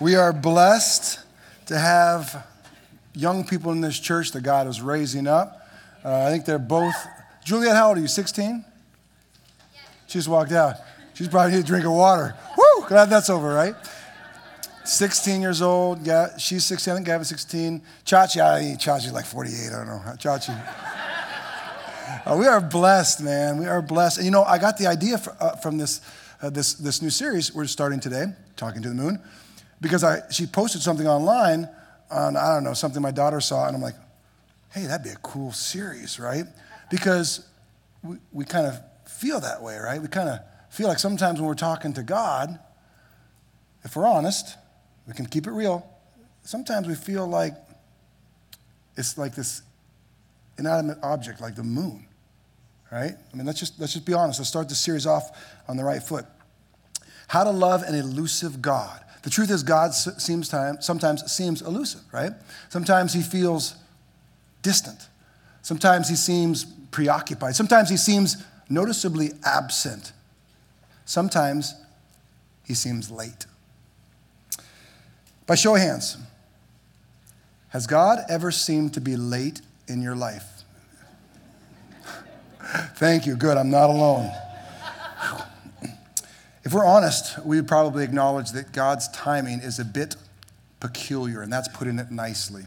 [0.00, 1.20] We are blessed
[1.66, 2.46] to have
[3.14, 5.68] young people in this church that God is raising up.
[6.02, 6.94] Uh, I think they're both.
[7.44, 8.08] Juliet, how old are you?
[8.08, 8.64] 16?
[10.06, 10.76] She just walked out.
[11.12, 12.34] She's probably need a drink of water.
[12.56, 12.86] Woo!
[12.88, 13.74] Glad that's over, right?
[14.84, 16.06] 16 years old.
[16.06, 16.92] Yeah, she's 16.
[16.92, 17.82] I think Gavin's 16.
[18.06, 19.68] Chachi, I think Chachi's like 48.
[19.68, 20.02] I don't know.
[20.16, 20.58] Chachi.
[22.24, 23.58] Uh, we are blessed, man.
[23.58, 24.16] We are blessed.
[24.16, 26.00] And you know, I got the idea for, uh, from this,
[26.40, 29.20] uh, this, this new series we're starting today, Talking to the Moon,
[29.80, 31.68] because I, she posted something online
[32.10, 33.94] on, I don't know, something my daughter saw, and I'm like,
[34.72, 36.44] hey, that'd be a cool series, right?
[36.90, 37.46] Because
[38.02, 38.80] we, we kind of
[39.10, 40.00] feel that way, right?
[40.00, 40.40] We kind of
[40.70, 42.58] feel like sometimes when we're talking to God,
[43.82, 44.56] if we're honest,
[45.06, 45.88] we can keep it real.
[46.42, 47.54] Sometimes we feel like
[48.96, 49.62] it's like this
[50.58, 52.06] inanimate object, like the moon,
[52.92, 53.14] right?
[53.32, 54.38] I mean, let's just, let's just be honest.
[54.38, 55.30] Let's start the series off
[55.68, 56.26] on the right foot.
[57.28, 59.02] How to love an elusive God.
[59.22, 62.32] The truth is, God seems time, sometimes seems elusive, right?
[62.70, 63.74] Sometimes he feels
[64.62, 65.08] distant.
[65.62, 67.54] Sometimes he seems preoccupied.
[67.54, 70.12] Sometimes he seems noticeably absent.
[71.04, 71.74] Sometimes
[72.64, 73.46] he seems late.
[75.46, 76.16] By show of hands,
[77.68, 80.44] has God ever seemed to be late in your life?
[82.94, 83.36] Thank you.
[83.36, 83.56] Good.
[83.56, 84.32] I'm not alone.
[86.62, 90.16] If we're honest, we would probably acknowledge that God's timing is a bit
[90.78, 92.64] peculiar, and that's putting it nicely.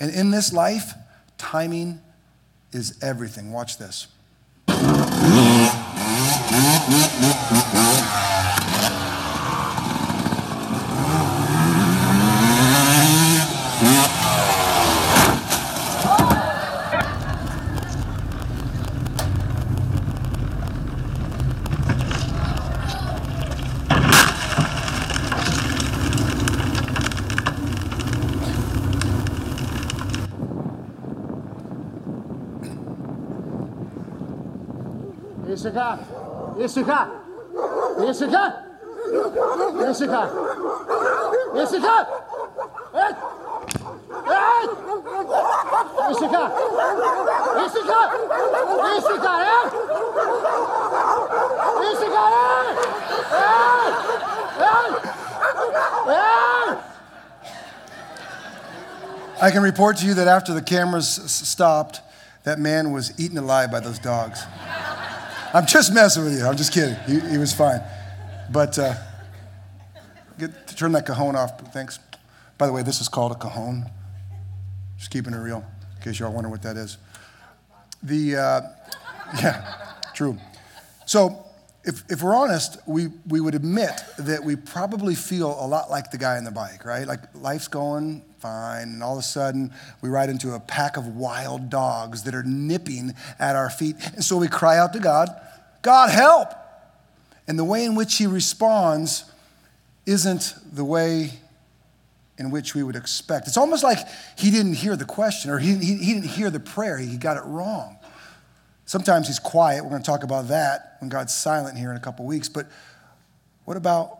[0.00, 0.92] And in this life,
[1.38, 2.00] timing
[2.72, 3.52] is everything.
[3.52, 4.08] Watch this.
[59.40, 62.00] I can report to you that after the cameras stopped,
[62.44, 64.44] that man was eaten alive by those dogs.
[65.52, 66.44] I'm just messing with you.
[66.44, 66.96] I'm just kidding.
[67.06, 67.80] He, he was fine.
[68.50, 68.94] But uh,
[70.38, 71.60] get, turn that cajon off.
[71.72, 71.98] Thanks.
[72.58, 73.90] By the way, this is called a cajon.
[74.98, 75.64] Just keeping it real,
[75.96, 76.98] in case y'all wonder what that is.
[78.02, 78.60] The, uh,
[79.42, 79.76] yeah,
[80.14, 80.38] true.
[81.04, 81.45] So,
[81.86, 86.10] if, if we're honest, we, we would admit that we probably feel a lot like
[86.10, 87.06] the guy on the bike, right?
[87.06, 91.06] Like life's going fine, and all of a sudden we ride into a pack of
[91.06, 93.94] wild dogs that are nipping at our feet.
[94.14, 95.30] And so we cry out to God,
[95.82, 96.48] God, help!
[97.46, 99.30] And the way in which he responds
[100.06, 101.30] isn't the way
[102.38, 103.46] in which we would expect.
[103.46, 103.98] It's almost like
[104.36, 107.36] he didn't hear the question or he, he, he didn't hear the prayer, he got
[107.36, 107.95] it wrong.
[108.86, 109.82] Sometimes he's quiet.
[109.82, 112.48] We're going to talk about that when God's silent here in a couple weeks.
[112.48, 112.66] But
[113.64, 114.18] what about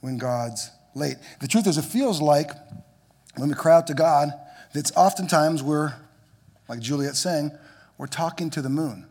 [0.00, 1.16] when God's late?
[1.40, 2.50] The truth is, it feels like
[3.36, 4.30] when we cry out to God,
[4.72, 5.92] that's oftentimes we're,
[6.66, 7.52] like Juliet saying,
[7.98, 9.06] we're talking to the moon.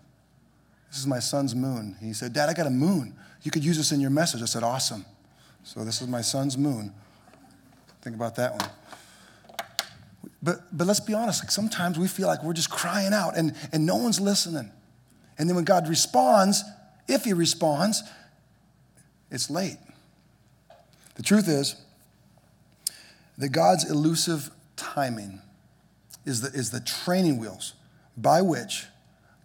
[0.89, 1.95] This is my son's moon.
[2.01, 3.15] He said, Dad, I got a moon.
[3.43, 4.41] You could use this in your message.
[4.41, 5.05] I said, Awesome.
[5.63, 6.93] So this is my son's moon.
[8.01, 8.69] Think about that one.
[10.43, 13.55] But, but let's be honest, like sometimes we feel like we're just crying out and,
[13.71, 14.69] and no one's listening.
[15.37, 16.63] And then when God responds,
[17.07, 18.03] if He responds,
[19.31, 19.77] it's late.
[21.15, 21.77] The truth is
[23.37, 25.41] that God's elusive timing
[26.25, 27.73] is the, is the training wheels
[28.17, 28.85] by which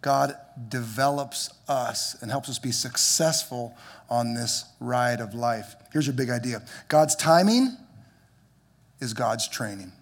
[0.03, 0.37] God
[0.69, 3.77] develops us and helps us be successful
[4.11, 5.75] on this ride of life.
[5.93, 7.77] Here's your big idea God's timing
[9.01, 9.93] is God's training.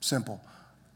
[0.00, 0.40] Simple.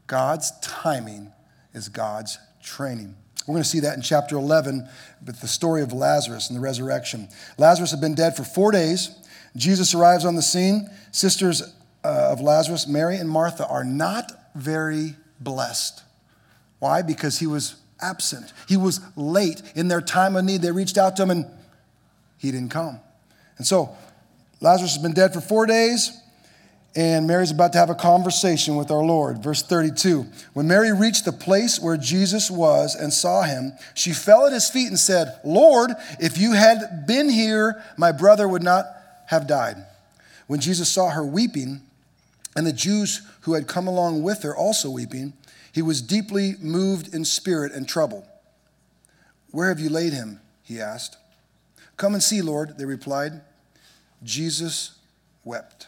[0.07, 1.31] God's timing
[1.73, 3.15] is God's training.
[3.47, 4.87] We're going to see that in chapter 11
[5.25, 7.29] with the story of Lazarus and the resurrection.
[7.57, 9.15] Lazarus had been dead for four days.
[9.55, 10.89] Jesus arrives on the scene.
[11.11, 11.61] Sisters
[12.03, 16.01] uh, of Lazarus, Mary and Martha, are not very blessed.
[16.79, 17.03] Why?
[17.03, 18.51] Because he was absent.
[18.67, 19.61] He was late.
[19.75, 21.45] In their time of need, they reached out to him and
[22.37, 22.99] he didn't come.
[23.57, 23.95] And so
[24.59, 26.19] Lazarus has been dead for four days
[26.95, 29.43] and Mary's about to have a conversation with our Lord.
[29.43, 34.45] Verse 32 When Mary reached the place where Jesus was and saw him, she fell
[34.45, 38.85] at his feet and said, Lord, if you had been here, my brother would not
[39.27, 39.77] have died.
[40.47, 41.81] When Jesus saw her weeping,
[42.55, 45.33] and the Jews who had come along with her also weeping,
[45.73, 48.25] he was deeply moved in spirit and troubled.
[49.51, 50.39] Where have you laid him?
[50.63, 51.17] he asked.
[51.97, 53.41] Come and see, Lord, they replied.
[54.23, 54.97] Jesus
[55.43, 55.87] wept.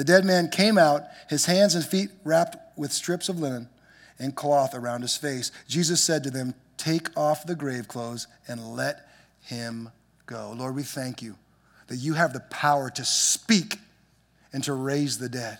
[0.00, 3.68] The dead man came out, his hands and feet wrapped with strips of linen
[4.18, 5.52] and cloth around his face.
[5.68, 9.06] Jesus said to them, Take off the grave clothes and let
[9.42, 9.90] him
[10.24, 10.54] go.
[10.56, 11.36] Lord, we thank you
[11.88, 13.76] that you have the power to speak
[14.54, 15.58] and to raise the dead.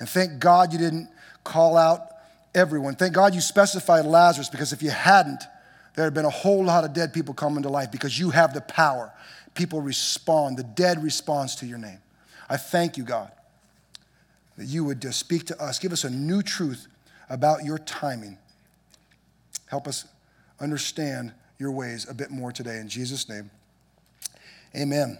[0.00, 1.10] And thank God you didn't
[1.44, 2.12] call out
[2.54, 2.94] everyone.
[2.94, 5.42] Thank God you specified Lazarus because if you hadn't,
[5.96, 8.54] there had been a whole lot of dead people coming to life because you have
[8.54, 9.12] the power.
[9.52, 11.98] People respond, the dead responds to your name.
[12.48, 13.30] I thank you, God,
[14.56, 16.86] that you would just speak to us, give us a new truth
[17.30, 18.38] about your timing.
[19.66, 20.06] Help us
[20.60, 22.78] understand your ways a bit more today.
[22.78, 23.50] In Jesus' name,
[24.76, 25.18] amen.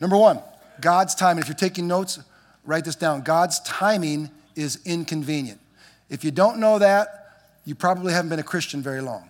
[0.00, 0.40] Number one,
[0.80, 1.42] God's timing.
[1.42, 2.18] If you're taking notes,
[2.64, 3.22] write this down.
[3.22, 5.60] God's timing is inconvenient.
[6.08, 7.08] If you don't know that,
[7.64, 9.28] you probably haven't been a Christian very long.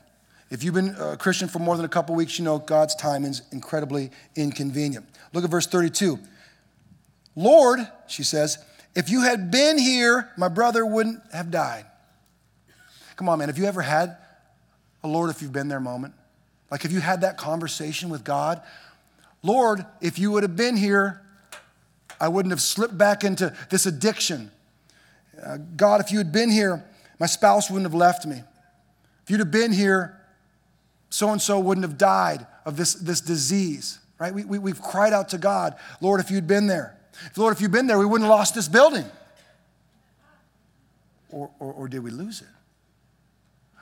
[0.50, 3.32] If you've been a Christian for more than a couple weeks, you know God's timing
[3.32, 5.06] is incredibly inconvenient.
[5.32, 6.20] Look at verse 32.
[7.36, 8.58] Lord, she says,
[8.94, 11.84] if you had been here, my brother wouldn't have died.
[13.16, 13.48] Come on, man.
[13.48, 14.16] Have you ever had
[15.04, 16.14] a Lord, if you've been there moment?
[16.70, 18.62] Like, have you had that conversation with God?
[19.42, 21.22] Lord, if you would have been here,
[22.18, 24.50] I wouldn't have slipped back into this addiction.
[25.44, 26.84] Uh, God, if you had been here,
[27.20, 28.42] my spouse wouldn't have left me.
[29.22, 30.18] If you'd have been here,
[31.10, 34.34] so and so wouldn't have died of this, this disease, right?
[34.34, 36.95] We, we, we've cried out to God, Lord, if you'd been there.
[37.36, 39.04] Lord, if you'd been there, we wouldn't have lost this building.
[41.30, 42.48] Or, or, or did we lose it?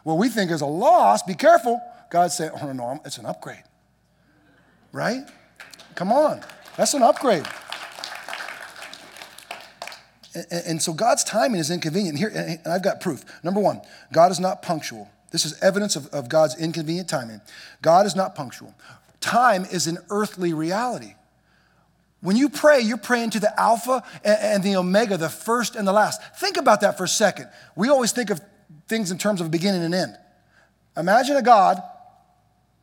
[0.03, 1.81] What we think is a loss, be careful.
[2.11, 3.63] God said, oh, no, no, it's an upgrade.
[4.93, 5.29] Right?
[5.95, 6.43] Come on.
[6.77, 7.47] That's an upgrade.
[10.51, 12.19] And, so God's timing is inconvenient.
[12.19, 13.25] Here, and I've got proof.
[13.45, 13.81] Number one,
[14.13, 15.09] God is not punctual.
[15.31, 17.41] This is evidence of, of God's inconvenient timing.
[17.83, 18.75] God is not punctual.
[19.21, 21.15] Time is an earthly reality.
[22.25, 25.93] When you pray, you're praying to the Alpha and the Omega, the first and the
[25.93, 26.23] last.
[26.37, 27.51] Think about that for a second.
[27.77, 28.41] We always think of
[28.89, 30.17] things in terms of a beginning and end.
[30.97, 31.83] Imagine a God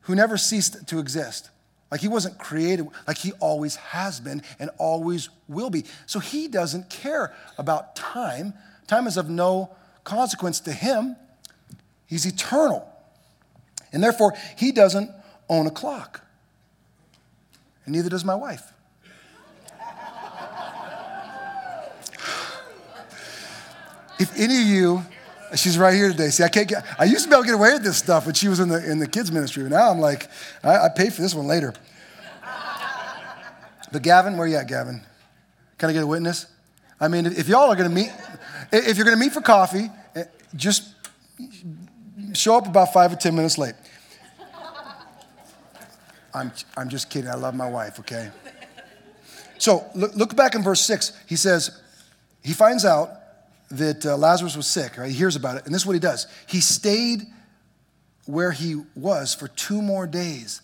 [0.02, 1.50] who never ceased to exist.
[1.90, 5.86] Like he wasn't created, like he always has been and always will be.
[6.06, 8.54] So he doesn't care about time.
[8.86, 11.16] Time is of no consequence to him.
[12.06, 12.88] He's eternal.
[13.92, 15.10] And therefore, he doesn't
[15.50, 16.22] own a clock.
[17.86, 18.72] And neither does my wife.
[24.22, 25.06] If any of you,
[25.56, 26.30] she's right here today.
[26.30, 28.26] See, I can't get, I used to be able to get away with this stuff
[28.26, 29.64] when she was in the, in the kids' ministry.
[29.64, 30.30] But now I'm like,
[30.64, 31.74] I, I pay for this one later.
[33.92, 35.02] But Gavin, where you at, Gavin?
[35.78, 36.46] Can I get a witness?
[37.00, 38.12] I mean, if y'all are going to meet,
[38.72, 40.26] if you're going to meet for coffee, eh,
[40.56, 40.94] just
[42.34, 43.76] show up about five or 10 minutes late.
[46.34, 47.30] I'm, I'm just kidding.
[47.30, 48.30] I love my wife, okay?
[49.58, 51.12] So look, look back in verse 6.
[51.28, 51.82] He says,
[52.44, 53.21] he finds out
[53.72, 55.10] that uh, Lazarus was sick, right?
[55.10, 55.66] He hears about it.
[55.66, 57.22] And this is what he does he stayed
[58.26, 60.62] where he was for two more days.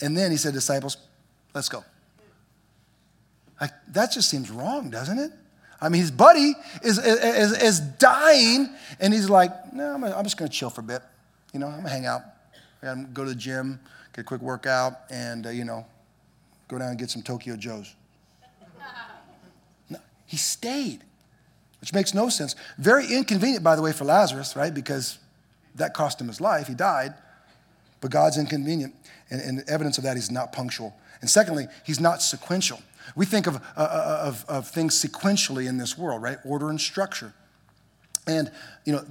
[0.00, 0.96] And then he said, disciples,
[1.54, 1.84] let's go.
[3.60, 5.30] Like, that just seems wrong, doesn't it?
[5.80, 10.36] I mean, his buddy is, is, is dying, and he's like, no, I'm, I'm just
[10.36, 11.02] going to chill for a bit.
[11.52, 12.22] You know, I'm going to hang out.
[12.82, 13.80] I'm going to go to the gym,
[14.12, 15.86] get a quick workout, and, uh, you know,
[16.68, 17.94] go down and get some Tokyo Joes.
[19.90, 21.04] No, he stayed,
[21.84, 22.56] which makes no sense.
[22.78, 24.72] Very inconvenient, by the way, for Lazarus, right?
[24.72, 25.18] Because
[25.74, 26.66] that cost him his life.
[26.66, 27.12] He died.
[28.00, 28.94] But God's inconvenient,
[29.28, 30.96] and, and evidence of that, he's not punctual.
[31.20, 32.80] And secondly, he's not sequential.
[33.14, 36.38] We think of, uh, uh, of, of things sequentially in this world, right?
[36.46, 37.34] Order and structure.
[38.26, 38.50] And,
[38.86, 39.04] you know,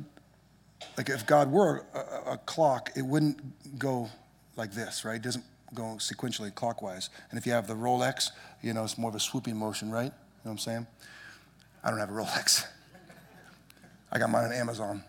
[0.97, 4.09] like if God were a, a, clock, it wouldn't go
[4.55, 5.17] like this, right?
[5.17, 7.11] It doesn't go sequentially clockwise.
[7.29, 8.31] And if you have the Rolex,
[8.63, 10.05] you know, it's more of a swooping motion, right?
[10.05, 10.87] You know what I'm saying?
[11.83, 12.65] I don't have a Rolex.
[14.11, 15.03] I got mine on Amazon.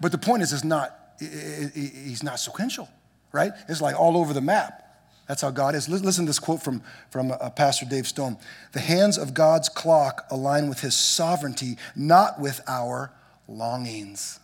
[0.00, 2.88] But the point is, it's not, he's not sequential,
[3.32, 3.52] right?
[3.68, 4.86] It's like all over the map.
[5.28, 5.88] That's how God is.
[5.88, 8.36] Listen to this quote from, from uh, Pastor Dave Stone.
[8.72, 13.12] The hands of God's clock align with his sovereignty, not with our
[13.46, 14.40] longings.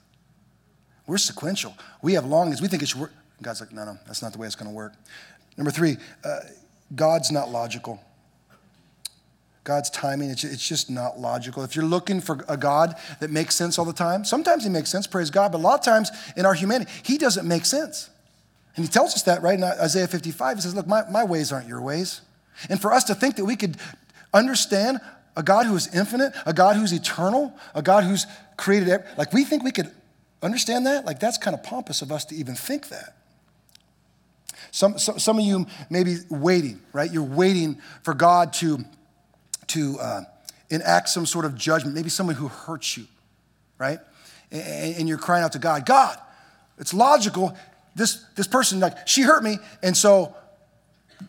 [1.08, 1.74] We're sequential.
[2.02, 2.62] We have longings.
[2.62, 3.12] We think it should work.
[3.42, 4.94] God's like, no, no, that's not the way it's going to work.
[5.56, 6.40] Number three, uh,
[6.94, 8.00] God's not logical.
[9.66, 11.64] God's timing, it's, it's just not logical.
[11.64, 14.90] If you're looking for a God that makes sense all the time, sometimes he makes
[14.90, 18.08] sense, praise God, but a lot of times in our humanity, he doesn't make sense.
[18.76, 20.56] And he tells us that right in Isaiah 55.
[20.56, 22.20] He says, Look, my, my ways aren't your ways.
[22.70, 23.76] And for us to think that we could
[24.32, 25.00] understand
[25.36, 29.44] a God who is infinite, a God who's eternal, a God who's created, like we
[29.44, 29.90] think we could
[30.42, 33.16] understand that, like that's kind of pompous of us to even think that.
[34.70, 37.10] Some, some, some of you may be waiting, right?
[37.10, 38.84] You're waiting for God to,
[39.68, 40.20] to uh,
[40.70, 43.06] enact some sort of judgment, maybe someone who hurts you,
[43.78, 43.98] right?
[44.50, 46.18] And, and you're crying out to God, God,
[46.78, 47.56] it's logical
[47.96, 50.36] this, this person, like, she hurt me, and so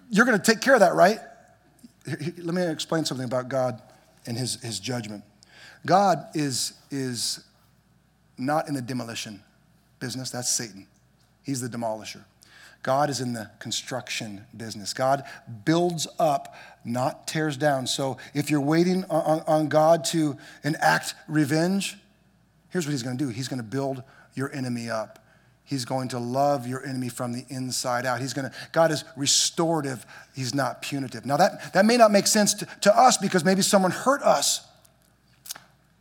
[0.09, 1.17] you're going to take care of that, right?
[2.05, 3.81] Let me explain something about God
[4.25, 5.23] and his, his judgment.
[5.85, 7.43] God is, is
[8.37, 9.41] not in the demolition
[10.01, 10.87] business, that's Satan.
[11.43, 12.25] He's the demolisher.
[12.87, 14.93] God is in the construction business.
[14.93, 15.25] God
[15.65, 17.85] builds up, not tears down.
[17.85, 21.97] So if you're waiting on, on God to enact revenge,
[22.69, 24.03] here's what he's going to do He's going to build
[24.35, 25.19] your enemy up.
[25.65, 28.21] He's going to love your enemy from the inside out.
[28.21, 30.05] He's going to, God is restorative.
[30.33, 31.25] He's not punitive.
[31.25, 34.65] Now, that, that may not make sense to, to us because maybe someone hurt us,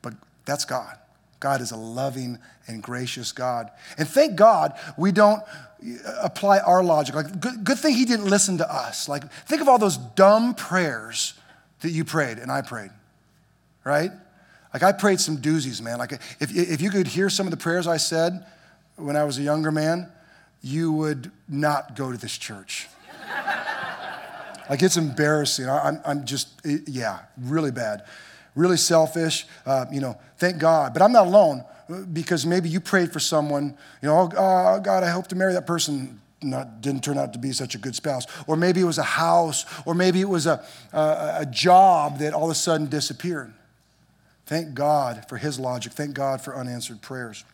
[0.02, 0.14] but
[0.45, 0.97] that's God.
[1.40, 2.38] God is a loving
[2.69, 3.71] and gracious God.
[3.99, 5.43] And thank God we don't
[6.23, 7.14] apply our logic.
[7.14, 9.09] Like, good, good thing He didn't listen to us.
[9.09, 11.35] Like, think of all those dumb prayers
[11.80, 12.90] that you prayed and I prayed,
[13.85, 14.11] right?
[14.73, 15.99] Like, I prayed some doozies, man.
[15.99, 18.45] Like, if, if you could hear some of the prayers I said,
[18.97, 20.11] when I was a younger man,
[20.62, 22.88] you would not go to this church.
[24.71, 25.68] like, it's embarrassing.
[25.68, 26.49] I, am I'm just,
[26.87, 28.04] yeah, really bad.
[28.54, 30.92] Really selfish, uh, you know, thank God.
[30.95, 31.64] But I'm not alone
[32.12, 35.66] because maybe you prayed for someone, you know, oh, God, I hope to marry that
[35.66, 36.21] person.
[36.43, 38.26] Not, didn't turn out to be such a good spouse.
[38.47, 40.62] Or maybe it was a house, or maybe it was a,
[40.93, 43.55] a, a job that all of a sudden disappeared.
[44.45, 45.93] Thank God for his logic.
[45.93, 47.45] Thank God for unanswered prayers.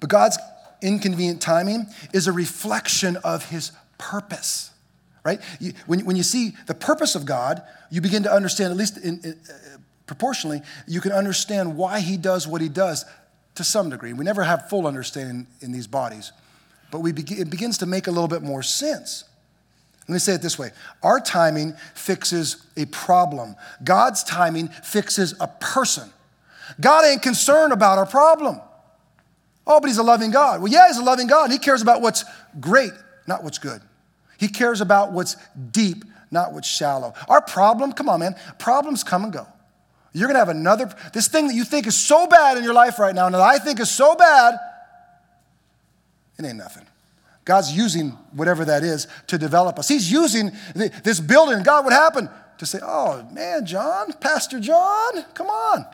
[0.00, 0.38] But God's
[0.82, 4.70] inconvenient timing is a reflection of his purpose,
[5.24, 5.40] right?
[5.58, 8.98] You, when, when you see the purpose of God, you begin to understand, at least
[8.98, 9.78] in, in, uh,
[10.10, 13.04] proportionally, you can understand why he does what he does
[13.54, 14.12] to some degree.
[14.12, 16.32] We never have full understanding in these bodies,
[16.90, 19.22] but we be- it begins to make a little bit more sense.
[20.08, 20.72] Let me say it this way
[21.04, 26.10] Our timing fixes a problem, God's timing fixes a person.
[26.80, 28.60] God ain't concerned about our problem.
[29.64, 30.60] Oh, but he's a loving God.
[30.60, 31.52] Well, yeah, he's a loving God.
[31.52, 32.24] He cares about what's
[32.58, 32.92] great,
[33.28, 33.80] not what's good.
[34.40, 35.36] He cares about what's
[35.70, 37.14] deep, not what's shallow.
[37.28, 39.46] Our problem, come on, man, problems come and go.
[40.12, 42.98] You're gonna have another, this thing that you think is so bad in your life
[42.98, 44.58] right now, and that I think is so bad,
[46.38, 46.86] it ain't nothing.
[47.44, 49.88] God's using whatever that is to develop us.
[49.88, 51.62] He's using this building.
[51.62, 52.28] God, what happened?
[52.58, 55.86] To say, oh man, Jon, Pastor Jon, come on.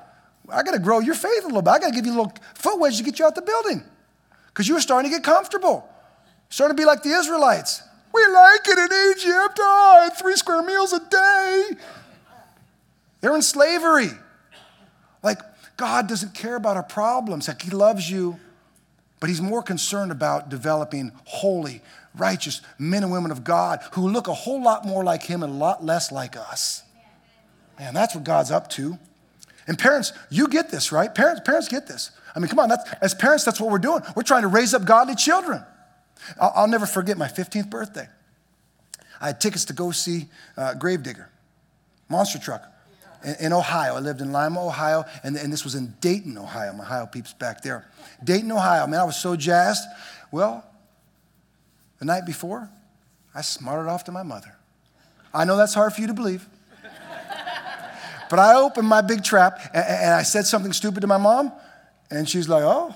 [0.49, 1.71] I got to grow your faith a little bit.
[1.71, 3.83] I got to give you a little foot wedge to get you out the building
[4.49, 5.89] because you were starting to get comfortable,
[6.49, 7.83] starting to be like the Israelites.
[8.13, 9.59] We like it in Egypt.
[9.61, 11.71] Oh, three square meals a day.
[13.27, 14.11] They're in slavery.
[15.21, 15.41] Like,
[15.77, 17.49] God doesn't care about our problems.
[17.49, 18.39] Like, He loves you,
[19.19, 21.83] but He's more concerned about developing holy,
[22.15, 25.53] righteous men and women of God who look a whole lot more like Him and
[25.53, 26.85] a lot less like us.
[27.81, 28.97] Man, that's what God's up to.
[29.67, 31.13] And parents, you get this, right?
[31.13, 32.13] Parents, parents get this.
[32.33, 34.03] I mean, come on, that's, as parents, that's what we're doing.
[34.15, 35.65] We're trying to raise up godly children.
[36.41, 38.07] I'll, I'll never forget my 15th birthday.
[39.21, 41.29] I had tickets to go see uh, Gravedigger,
[42.09, 42.71] Monster Truck,
[43.41, 43.97] in, Ohio.
[43.97, 46.73] I lived in Lima, Ohio, and, and this was in Dayton, Ohio.
[46.73, 47.87] My Ohio peeps back there.
[48.23, 48.87] Dayton, Ohio.
[48.87, 49.85] Man, I was so jazzed.
[50.31, 50.65] Well,
[51.99, 52.69] the night before,
[53.35, 54.57] I smarted off to my mother.
[55.33, 56.47] I know that's hard for you to believe.
[58.29, 61.53] But I opened my big trap and, and I said something stupid to my mom,
[62.11, 62.93] and she's like, Oh,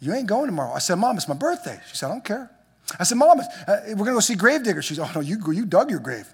[0.00, 0.72] you ain't going tomorrow.
[0.72, 1.80] I said, Mom, it's my birthday.
[1.88, 2.50] She said, I don't care.
[2.98, 3.44] I said, Mom, uh,
[3.88, 4.80] we're going to go see Gravedigger.
[4.80, 6.26] She's, oh, no, you, you dug your grave,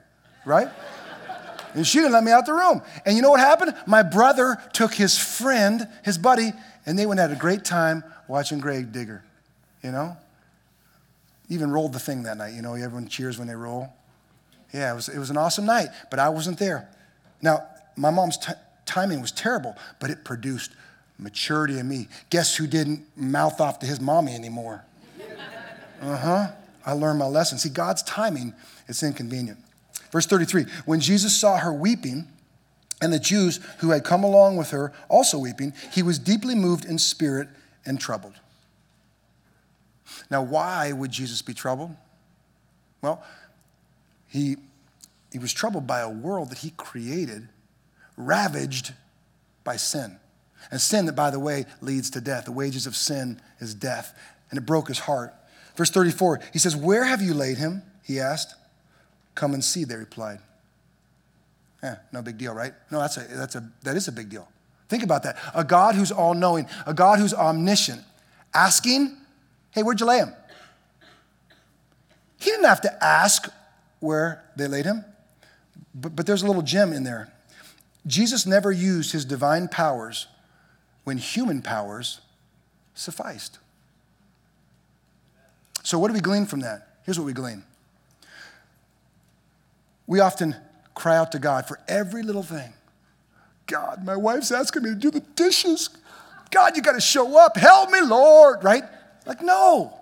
[0.45, 0.69] right?
[1.75, 2.83] And she didn't let me out the room.
[3.05, 3.75] And you know what happened?
[3.87, 6.53] My brother took his friend, his buddy,
[6.87, 9.25] and they went had a great time watching Gravedigger,
[9.83, 10.17] you know?
[11.49, 13.93] Even rolled the thing that night, you know, everyone cheers when they roll.
[14.73, 16.89] Yeah, it was, it was an awesome night, but I wasn't there.
[17.43, 17.67] Now,
[17.97, 18.53] my mom's t-
[18.87, 20.73] timing was terrible, but it produced
[21.19, 22.09] maturity in me.
[22.31, 24.85] Guess who didn't mouth off to his mommy anymore?
[26.03, 26.49] Uh huh.
[26.85, 27.57] I learned my lesson.
[27.57, 28.53] See, God's timing
[28.89, 29.59] is inconvenient.
[30.15, 32.29] Verse 33 When Jesus saw her weeping,
[33.03, 36.85] and the Jews who had come along with her also weeping, he was deeply moved
[36.85, 37.49] in spirit
[37.85, 38.35] and troubled.
[40.31, 41.97] Now, why would Jesus be troubled?
[43.03, 43.23] Well,
[44.29, 44.57] he,
[45.33, 47.49] he was troubled by a world that he created,
[48.17, 48.95] ravaged
[49.65, 50.19] by sin.
[50.71, 52.45] And sin, that by the way, leads to death.
[52.45, 54.17] The wages of sin is death.
[54.51, 55.35] And it broke his heart.
[55.77, 57.83] Verse 34, he says, Where have you laid him?
[58.05, 58.55] He asked.
[59.35, 60.39] Come and see, they replied.
[61.83, 62.73] Eh, no big deal, right?
[62.91, 64.49] No, that's a, that's a, that is a big deal.
[64.89, 65.37] Think about that.
[65.55, 68.03] A God who's all knowing, a God who's omniscient,
[68.55, 69.17] asking,
[69.71, 70.33] Hey, where'd you lay him?
[72.39, 73.49] He didn't have to ask
[74.01, 75.05] where they laid him,
[75.95, 77.33] but, but there's a little gem in there.
[78.07, 80.27] Jesus never used his divine powers
[81.05, 82.21] when human powers
[82.95, 83.59] sufficed.
[85.83, 86.99] So, what do we glean from that?
[87.05, 87.65] Here's what we glean.
[90.07, 90.57] We often
[90.95, 92.73] cry out to God for every little thing.
[93.67, 95.89] God, my wife's asking me to do the dishes.
[96.51, 97.57] God, you got to show up.
[97.57, 98.85] Help me, Lord, right?
[99.27, 99.99] Like, no.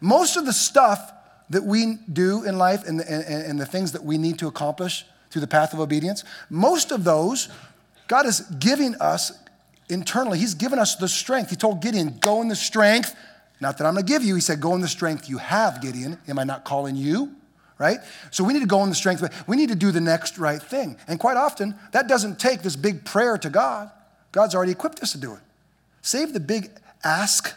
[0.00, 1.12] Most of the stuff
[1.50, 4.46] that we do in life and the, and, and the things that we need to
[4.46, 7.48] accomplish through the path of obedience, most of those,
[8.06, 9.32] God is giving us
[9.88, 10.38] internally.
[10.38, 11.50] He's given us the strength.
[11.50, 13.14] He told Gideon, go in the strength
[13.62, 14.34] not that I'm going to give you.
[14.34, 16.18] He said, Go in the strength you have, Gideon.
[16.26, 17.32] Am I not calling you?
[17.82, 17.98] Right?
[18.30, 19.44] So we need to go in the strength.
[19.48, 20.96] We need to do the next right thing.
[21.08, 23.90] And quite often, that doesn't take this big prayer to God.
[24.30, 25.40] God's already equipped us to do it.
[26.00, 26.70] Save the big
[27.02, 27.52] ask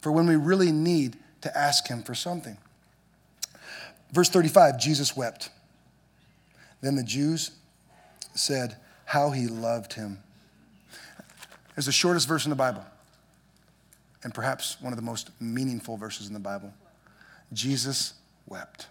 [0.00, 2.56] for when we really need to ask Him for something.
[4.12, 5.50] Verse 35 Jesus wept.
[6.80, 7.50] Then the Jews
[8.34, 8.76] said,
[9.06, 10.18] How he loved him.
[11.76, 12.84] It's the shortest verse in the Bible
[14.22, 16.72] and perhaps one of the most meaningful verses in the Bible.
[17.52, 18.14] Jesus
[18.46, 18.86] wept.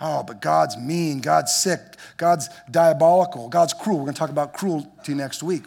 [0.00, 1.80] Oh, but God's mean, God's sick,
[2.16, 3.98] God's diabolical, God's cruel.
[3.98, 5.64] We're going to talk about cruelty next week,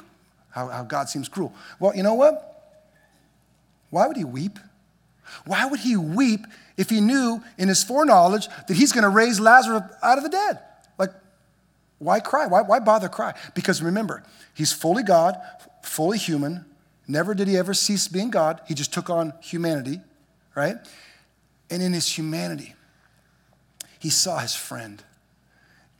[0.51, 1.53] how, how God seems cruel.
[1.79, 2.49] Well, you know what?
[3.89, 4.57] Why would he weep?
[5.45, 9.39] Why would he weep if he knew in his foreknowledge that he's going to raise
[9.39, 10.59] Lazarus out of the dead?
[10.97, 11.11] Like,
[11.99, 12.47] why cry?
[12.47, 13.35] Why, why bother cry?
[13.53, 15.37] Because remember, he's fully God,
[15.83, 16.65] fully human,
[17.07, 18.61] Never did he ever cease being God.
[18.67, 19.99] He just took on humanity,
[20.55, 20.77] right?
[21.69, 22.75] And in his humanity,
[24.03, 25.01] he saw his friend,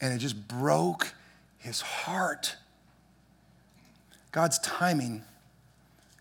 [0.02, 1.14] and it just broke
[1.58, 2.58] his heart.
[4.34, 5.24] God's timing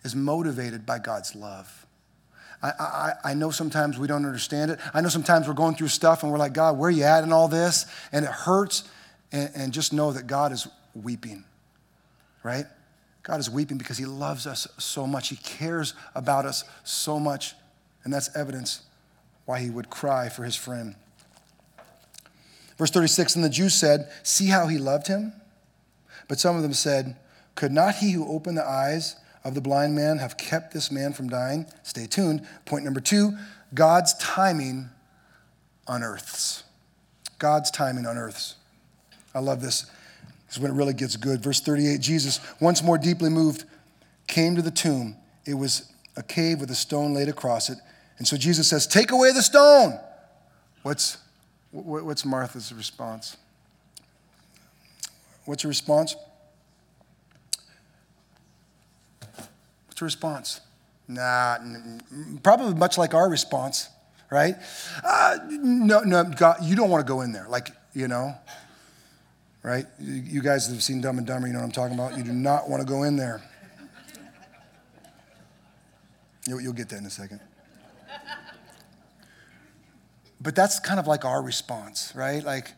[0.05, 1.85] is motivated by God's love.
[2.63, 4.79] I, I, I, know sometimes we don't understand it.
[4.95, 7.25] I know sometimes we're going through stuff and we're like, God, where are you at
[7.25, 7.87] in all this?
[8.13, 8.89] And it hurts.
[9.33, 11.43] And, and just know that God is weeping,
[12.45, 12.67] right?
[13.25, 15.31] God is weeping because he loves us so much.
[15.31, 17.57] He cares about us so much.
[18.05, 18.83] And that's evidence
[19.47, 20.95] why he would cry for his friend.
[22.83, 25.35] Verse 36 And the Jews said, See how he loved him?
[26.27, 27.15] But some of them said,
[27.55, 29.15] Could not he who opened the eyes
[29.45, 31.67] of the blind man have kept this man from dying?
[31.85, 32.45] Stay tuned.
[32.65, 33.39] Point number two
[33.73, 34.91] God's timing
[35.87, 36.65] unearths.
[37.39, 38.57] God's timing unearths.
[39.33, 39.83] I love this
[40.49, 41.41] This is when it really gets good.
[41.41, 43.65] Verse 38 Jesus, once more deeply moved,
[44.27, 45.15] came to the tomb.
[45.47, 47.79] It was a cave with a stone laid across it.
[48.19, 50.01] And so Jesus says, Take away the stone.
[50.83, 51.19] What's,
[51.73, 53.37] what's Martha's response?
[55.45, 56.15] What's her response?
[59.87, 60.61] What's her response?
[61.09, 61.59] Nah,
[62.43, 63.89] probably much like our response,
[64.31, 64.55] right?
[65.05, 67.47] Uh, no, no, God, you don't want to go in there.
[67.49, 68.35] Like, you know,
[69.63, 69.87] right?
[69.99, 72.17] You guys have seen Dumb and Dumber, you know what I'm talking about.
[72.17, 73.43] You do not want to go in there.
[76.47, 77.41] You'll get that in a second.
[80.43, 82.43] But that's kind of like our response, right?
[82.43, 82.73] Like,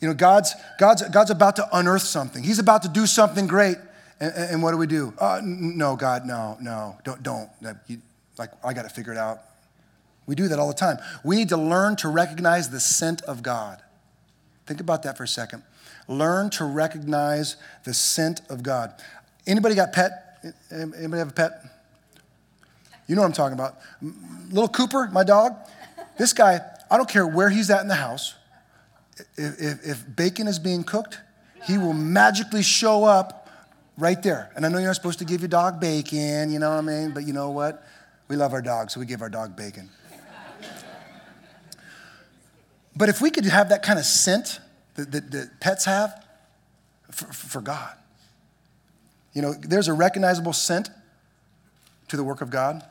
[0.00, 2.42] you know, God's, God's, God's about to unearth something.
[2.42, 3.76] He's about to do something great.
[4.18, 5.12] And, and what do we do?
[5.18, 7.50] Uh, no, God, no, no, don't, don't.
[8.38, 9.40] Like, I got to figure it out.
[10.26, 10.98] We do that all the time.
[11.24, 13.82] We need to learn to recognize the scent of God.
[14.66, 15.64] Think about that for a second.
[16.08, 18.94] Learn to recognize the scent of God.
[19.46, 20.38] Anybody got pet?
[20.70, 21.62] Anybody have a pet?
[23.06, 23.78] You know what I'm talking about.
[24.50, 25.56] Little Cooper, my dog,
[26.18, 26.60] This guy,
[26.92, 28.34] I don't care where he's at in the house,
[29.38, 31.18] if, if, if bacon is being cooked,
[31.64, 33.48] he will magically show up
[33.96, 34.52] right there.
[34.54, 36.82] And I know you're not supposed to give your dog bacon, you know what I
[36.82, 37.12] mean?
[37.12, 37.82] But you know what?
[38.28, 39.88] We love our dog, so we give our dog bacon.
[42.94, 44.60] but if we could have that kind of scent
[44.96, 46.26] that, that, that pets have
[47.10, 47.96] for, for God,
[49.32, 50.90] you know, there's a recognizable scent
[52.08, 52.84] to the work of God.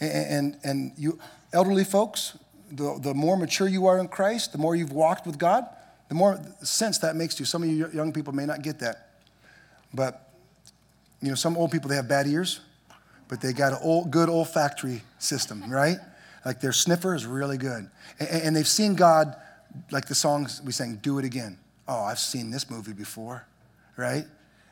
[0.00, 1.20] And, and, and you
[1.52, 2.36] elderly folks,
[2.76, 5.64] the, the more mature you are in Christ, the more you've walked with God,
[6.08, 7.46] the more sense that makes to you.
[7.46, 9.10] Some of you young people may not get that.
[9.92, 10.28] But,
[11.22, 12.60] you know, some old people, they have bad ears,
[13.28, 15.98] but they got a old, good olfactory system, right?
[16.44, 17.88] Like their sniffer is really good.
[18.18, 19.36] And, and they've seen God,
[19.90, 21.58] like the songs we sang, do it again.
[21.86, 23.46] Oh, I've seen this movie before,
[23.96, 24.24] right?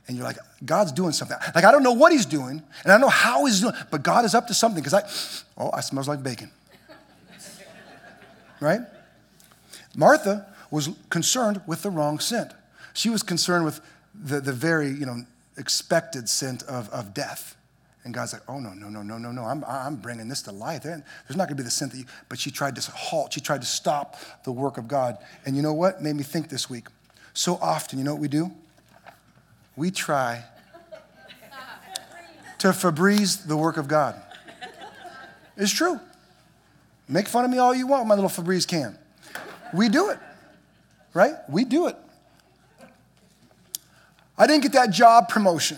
[0.09, 1.37] and you're like, God's doing something.
[1.55, 4.03] Like, I don't know what he's doing, and I don't know how he's doing, but
[4.03, 6.51] God is up to something because I, oh, I smells like bacon
[8.63, 8.81] right?
[9.95, 12.53] Martha was concerned with the wrong scent.
[12.95, 13.81] She was concerned with
[14.15, 15.25] the, the very, you know,
[15.57, 17.57] expected scent of, of death.
[18.05, 19.45] And God's like, oh, no, no, no, no, no, no.
[19.45, 20.83] I'm, I'm bringing this to life.
[20.83, 23.33] There's not going to be the scent that you, but she tried to halt.
[23.33, 25.19] She tried to stop the work of God.
[25.47, 26.89] And you know what made me think this week?
[27.33, 28.51] So often, you know what we do?
[29.77, 30.45] We try
[32.59, 34.21] to Febreze the work of God.
[35.57, 36.01] It's true.
[37.13, 38.99] Make fun of me all you want, my little Febreze can.
[39.75, 40.19] We do it,
[41.13, 41.35] right?
[41.47, 41.97] We do it.
[44.39, 45.77] I didn't get that job promotion.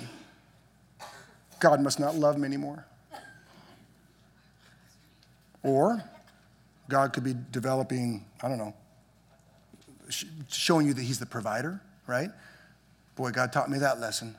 [1.58, 2.86] God must not love me anymore.
[5.64, 6.04] Or
[6.88, 8.74] God could be developing, I don't know,
[10.48, 12.30] showing you that He's the provider, right?
[13.16, 14.36] Boy, God taught me that lesson.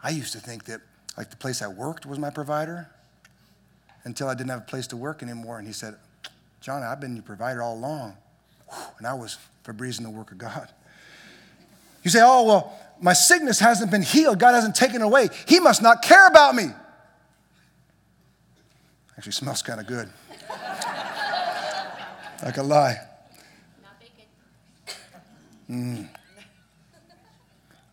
[0.00, 0.80] I used to think that,
[1.16, 2.88] like, the place I worked was my provider
[4.04, 5.58] until I didn't have a place to work anymore.
[5.58, 5.96] And he said,
[6.60, 8.16] Jon, I've been your provider all along.
[8.98, 10.68] And I was Febrezing the work of God.
[12.02, 14.38] You say, oh, well, my sickness hasn't been healed.
[14.38, 15.28] God hasn't taken it away.
[15.46, 16.66] He must not care about me.
[19.16, 20.10] Actually, smells kind of good.
[22.42, 22.96] like a lie.
[25.70, 26.08] Mm.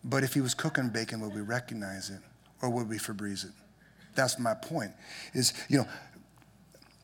[0.04, 2.19] But if he was cooking bacon, would we recognize it
[2.62, 3.52] or would we Febreze it?
[4.15, 4.91] That's my point.
[5.34, 5.88] Is, you know,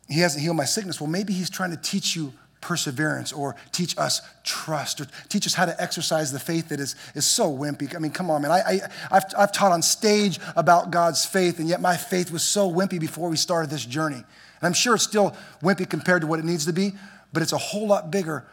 [0.09, 1.01] he hasn't healed my sickness.
[1.01, 5.53] Well, maybe he's trying to teach you perseverance or teach us trust or teach us
[5.53, 7.95] how to exercise the faith that is, is so wimpy.
[7.95, 8.51] I mean, come on, man.
[8.51, 12.43] I, I, have I've taught on stage about God's faith, and yet my faith was
[12.43, 14.17] so wimpy before we started this journey.
[14.17, 14.25] And
[14.63, 16.93] I'm sure it's still wimpy compared to what it needs to be,
[17.31, 18.45] but it's a whole lot bigger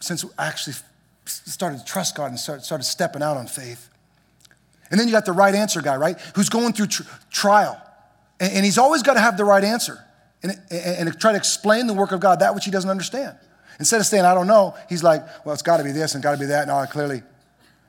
[0.00, 0.74] since we actually
[1.26, 3.88] started to trust God and started stepping out on faith.
[4.90, 6.20] And then you got the right answer guy, right?
[6.36, 7.80] Who's going through tr- trial.
[8.40, 9.98] And, and he's always got to have the right answer
[10.42, 13.36] and, and, and try to explain the work of God, that which he doesn't understand.
[13.78, 16.22] Instead of saying, I don't know, he's like, well, it's got to be this and
[16.22, 16.68] got to be that.
[16.68, 17.22] No, I clearly.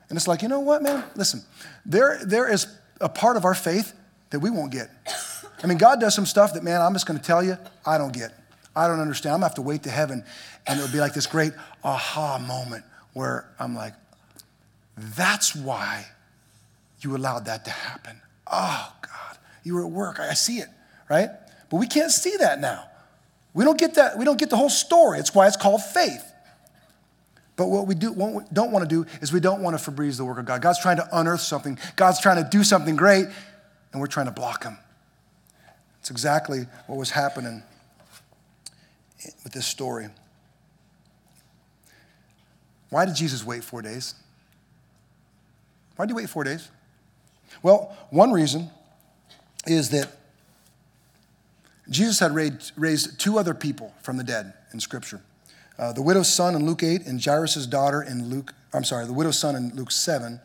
[0.08, 1.04] And it's like, you know what, man?
[1.14, 1.42] Listen,
[1.84, 2.66] there, there is
[3.00, 3.92] a part of our faith
[4.30, 4.88] that we won't get.
[5.62, 7.98] I mean, God does some stuff that, man, I'm just going to tell you, I
[7.98, 8.32] don't get.
[8.74, 9.34] I don't understand.
[9.34, 10.24] I'm going to have to wait to heaven,
[10.66, 13.94] and it'll be like this great aha moment where I'm like,
[14.96, 16.06] that's why
[17.00, 18.20] you allowed that to happen.
[18.46, 20.20] Oh, God, you were at work.
[20.20, 20.68] I see it,
[21.10, 21.28] right?
[21.70, 22.84] But we can't see that now.
[23.52, 25.18] We don't get that, we don't get the whole story.
[25.18, 26.22] It's why it's called faith.
[27.56, 28.14] But what we do,
[28.52, 30.62] don't want to do is we don't want to Febreze the work of God.
[30.62, 31.78] God's trying to unearth something.
[31.96, 33.26] God's trying to do something great,
[33.92, 34.78] and we're trying to block him.
[36.00, 37.64] It's exactly what was happening
[39.42, 40.06] with this story.
[42.90, 44.14] Why did Jesus wait four days?
[45.96, 46.70] Why did he wait four days?
[47.62, 48.70] Well, one reason
[49.66, 50.10] is that
[51.88, 55.20] Jesus had raised two other people from the dead in Scripture
[55.78, 59.12] uh, the widow's son in Luke 8, and Jairus' daughter in Luke, I'm sorry, the
[59.12, 60.40] widow's son in Luke 7,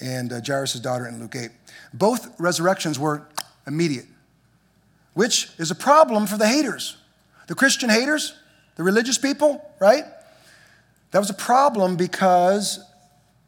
[0.00, 1.50] and uh, Jairus' daughter in Luke 8.
[1.94, 3.26] Both resurrections were
[3.66, 4.06] immediate,
[5.14, 6.98] which is a problem for the haters.
[7.46, 8.34] The Christian haters,
[8.76, 10.04] the religious people, right?
[11.12, 12.84] That was a problem because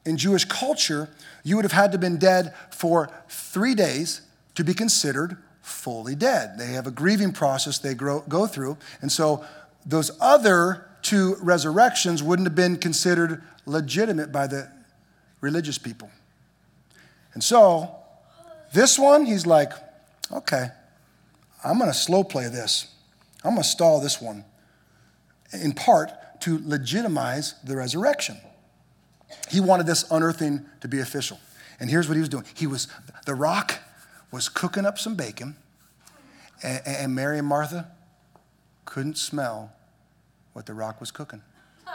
[0.06, 1.10] in Jewish culture,
[1.42, 4.22] you would have had to have been dead for three days
[4.56, 6.58] to be considered fully dead.
[6.58, 8.76] They have a grieving process they grow, go through.
[9.00, 9.44] And so
[9.84, 14.70] those other two resurrections wouldn't have been considered legitimate by the
[15.40, 16.10] religious people.
[17.34, 17.94] And so
[18.72, 19.72] this one, he's like,
[20.32, 20.68] okay,
[21.64, 22.92] I'm going to slow play this.
[23.44, 24.44] I'm going to stall this one
[25.52, 28.38] in part to legitimize the resurrection.
[29.50, 31.38] He wanted this unearthing to be official.
[31.78, 32.44] And here's what he was doing.
[32.54, 32.88] He was
[33.26, 33.78] the rock
[34.30, 35.56] was cooking up some bacon,
[36.62, 37.90] and, and Mary and Martha
[38.84, 39.72] couldn't smell
[40.52, 41.42] what the rock was cooking.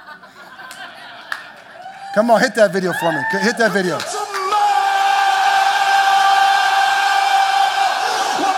[2.13, 3.21] Come on, hit that video for me.
[3.41, 3.95] Hit that video.
[3.95, 4.05] What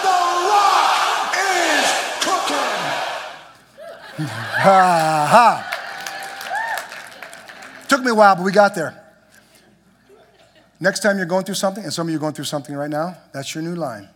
[0.02, 0.10] the
[0.50, 1.86] rock is
[2.24, 4.28] cooking.
[4.28, 5.70] Ha ha.
[7.88, 9.03] Took me a while, but we got there.
[10.84, 12.90] Next time you're going through something, and some of you are going through something right
[12.90, 14.10] now, that's your new line.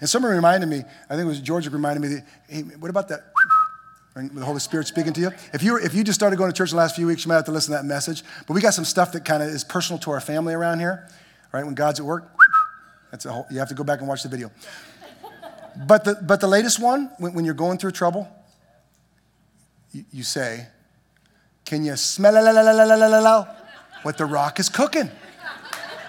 [0.00, 3.06] And someone reminded me, I think it was Georgia reminded me, that, hey, what about
[3.10, 3.32] that?
[4.16, 5.30] The Holy Spirit speaking to you.
[5.52, 7.36] If you, if you just started going to church the last few weeks, you might
[7.36, 8.24] have to listen to that message.
[8.48, 11.08] But we got some stuff that kind of is personal to our family around here,
[11.52, 11.64] right?
[11.64, 12.28] When God's at work,
[13.12, 14.50] that's a whole, you have to go back and watch the video.
[15.86, 18.28] But the, but the latest one, when, when you're going through trouble,
[19.92, 20.66] you, you say,
[21.64, 22.34] Can you smell
[24.02, 25.08] what the rock is cooking?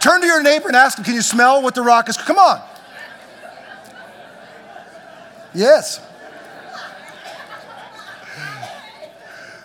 [0.05, 2.15] Turn to your neighbor and ask him, Can you smell what the rock is?
[2.15, 2.61] Come on.
[5.51, 5.99] Yes.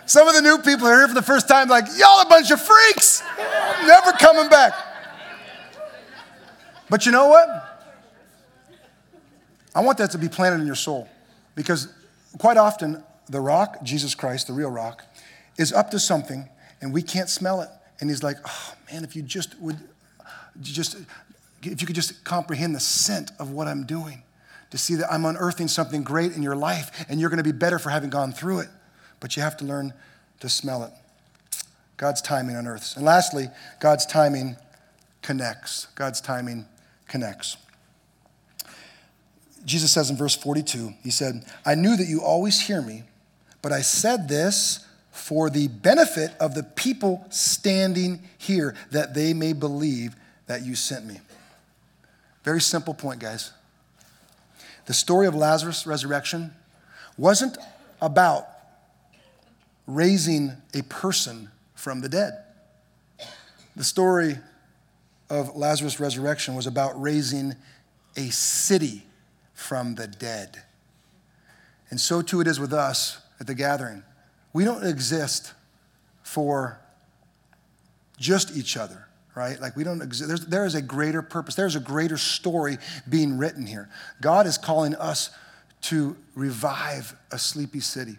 [0.07, 2.49] Some of the new people are here for the first time, like, y'all a bunch
[2.49, 3.21] of freaks.
[3.85, 4.73] Never coming back.
[6.89, 7.47] But you know what?
[9.75, 11.07] I want that to be planted in your soul
[11.53, 11.93] because
[12.39, 15.03] quite often the rock, Jesus Christ, the real rock,
[15.59, 16.49] is up to something
[16.81, 17.69] and we can't smell it.
[17.99, 19.77] And he's like, oh man, if you just would,
[20.59, 20.97] just,
[21.63, 24.23] if you could just comprehend the scent of what I'm doing,
[24.71, 27.51] to see that I'm unearthing something great in your life and you're going to be
[27.51, 28.69] better for having gone through it
[29.21, 29.93] but you have to learn
[30.41, 30.91] to smell it.
[31.95, 32.97] God's timing unearths.
[32.97, 33.47] And lastly,
[33.79, 34.57] God's timing
[35.21, 35.85] connects.
[35.95, 36.65] God's timing
[37.07, 37.55] connects.
[39.63, 43.03] Jesus says in verse 42, He said, I knew that you always hear me,
[43.61, 49.53] but I said this for the benefit of the people standing here, that they may
[49.53, 50.15] believe
[50.51, 51.17] that you sent me.
[52.43, 53.53] Very simple point, guys.
[54.85, 56.51] The story of Lazarus' resurrection
[57.17, 57.57] wasn't
[58.01, 58.49] about
[59.87, 62.43] raising a person from the dead.
[63.77, 64.39] The story
[65.29, 67.55] of Lazarus' resurrection was about raising
[68.17, 69.03] a city
[69.53, 70.63] from the dead.
[71.91, 74.03] And so too it is with us at the gathering.
[74.51, 75.53] We don't exist
[76.23, 76.81] for
[78.19, 79.59] just each other, right?
[79.59, 80.27] Like we don't exist.
[80.27, 83.89] There's, there is a greater purpose, there's a greater story being written here.
[84.19, 85.29] God is calling us
[85.81, 88.17] to revive a sleepy city.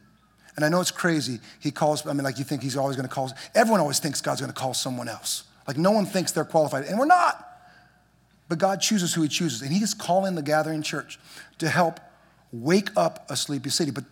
[0.56, 1.40] And I know it's crazy.
[1.60, 4.20] He calls, I mean, like you think he's always going to call, everyone always thinks
[4.20, 5.44] God's going to call someone else.
[5.66, 7.48] Like no one thinks they're qualified, and we're not.
[8.48, 9.62] But God chooses who he chooses.
[9.62, 11.18] And he is calling the gathering church
[11.58, 12.00] to help
[12.52, 13.90] wake up a sleepy city.
[13.90, 14.04] But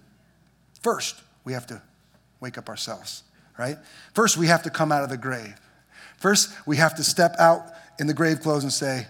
[0.80, 1.82] first, we have to
[2.40, 3.22] wake up ourselves,
[3.58, 3.76] right?
[4.14, 5.54] First, we have to come out of the grave.
[6.20, 9.06] First, we have to step out in the grave clothes and say,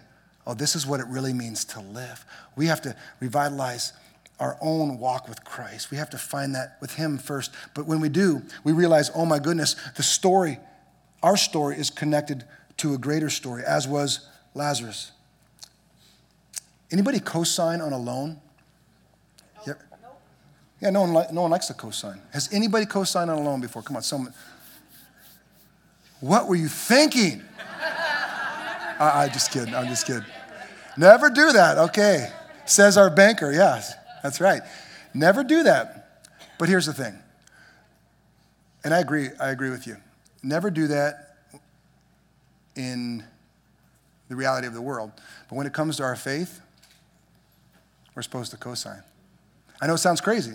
[0.46, 2.24] oh, this is what it really means to live.
[2.56, 3.92] We have to revitalize
[4.38, 5.90] our own walk with Christ.
[5.90, 7.52] We have to find that with Him first.
[7.74, 10.58] But when we do, we realize, oh my goodness, the story,
[11.22, 12.44] our story is connected
[12.78, 15.12] to a greater story, as was Lazarus.
[16.92, 18.40] Anybody co-sign on a loan?
[19.66, 19.74] Yeah,
[20.80, 22.20] yeah no, one li- no one likes to co-sign.
[22.32, 23.82] Has anybody co-signed on a loan before?
[23.82, 24.32] Come on, someone.
[26.20, 27.42] What were you thinking?
[28.98, 29.74] I, I just kidding.
[29.74, 30.24] I'm just kidding.
[30.96, 31.78] Never do that.
[31.78, 32.30] Okay,
[32.66, 33.50] says our banker.
[33.52, 33.94] Yes.
[34.22, 34.62] That's right.
[35.14, 36.22] Never do that.
[36.58, 37.18] But here's the thing.
[38.84, 39.96] And I agree, I agree with you.
[40.42, 41.36] Never do that
[42.76, 43.24] in
[44.28, 45.12] the reality of the world.
[45.48, 46.60] But when it comes to our faith,
[48.14, 49.02] we're supposed to co-sign.
[49.80, 50.54] I know it sounds crazy,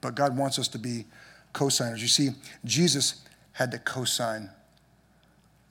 [0.00, 1.06] but God wants us to be
[1.52, 2.00] co-signers.
[2.02, 2.30] You see,
[2.64, 4.50] Jesus had to co-sign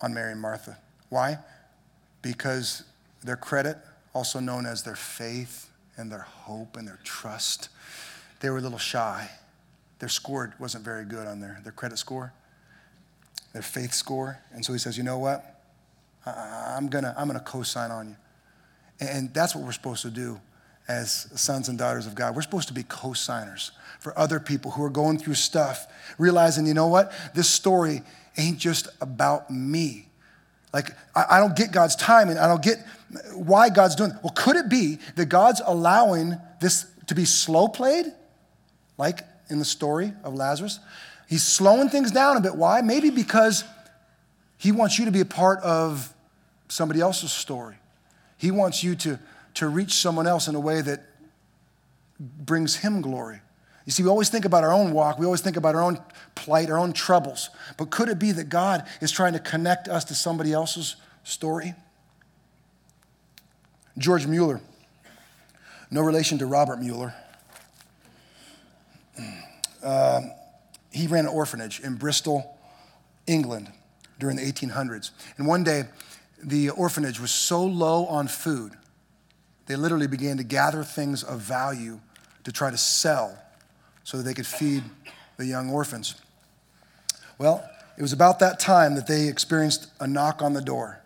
[0.02, 0.78] on Mary and Martha.
[1.10, 1.38] Why?
[2.22, 2.84] Because
[3.24, 3.78] their credit,
[4.13, 7.70] also known as their faith, and their hope and their trust.
[8.39, 9.30] They were a little shy.
[10.00, 12.34] Their score wasn't very good on their, their credit score,
[13.54, 14.39] their faith score.
[14.52, 15.62] And so he says, you know what?
[16.26, 18.15] I, I'm going to I'm going to co sign on you.
[19.00, 20.39] And that's what we're supposed to do
[20.92, 22.36] as sons and daughters of God.
[22.36, 26.66] We're supposed to be co signers for other people who are going through stuff, realizing,
[26.66, 27.14] you know what?
[27.34, 28.02] This story
[28.38, 30.08] ain't just about me.
[30.74, 32.38] Like, I, don't get God's timing.
[32.38, 32.78] I don't get
[33.34, 34.18] why God's doing it.
[34.24, 38.06] Well, could it be that God's allowing this to be slow played,
[38.98, 40.80] like in the story of Lazarus?
[41.28, 42.56] He's slowing things down a bit.
[42.56, 42.82] Why?
[42.82, 43.64] Maybe because
[44.58, 46.14] he wants you to be a part of
[46.70, 47.76] somebody else's story.
[48.38, 49.20] He wants you to,
[49.56, 51.04] to reach someone else in a way that
[52.20, 53.42] brings him glory.
[53.86, 56.00] You see, we always think about our own walk, we always think about our own
[56.36, 57.50] plight, our own troubles.
[57.78, 61.74] But could it be that God is trying to connect us to somebody else's story?
[63.98, 64.62] George Mueller,
[65.90, 67.14] no relation to Robert Mueller.
[69.84, 70.22] Uh,
[70.92, 72.56] he ran an orphanage in Bristol,
[73.26, 73.72] England
[74.20, 75.10] during the 1800s.
[75.38, 75.86] And one day,
[76.44, 78.74] the orphanage was so low on food,
[79.65, 82.00] they literally began to gather things of value
[82.43, 83.38] to try to sell
[84.04, 84.84] so that they could feed
[85.38, 86.15] the young orphans.
[87.38, 91.02] Well, it was about that time that they experienced a knock on the door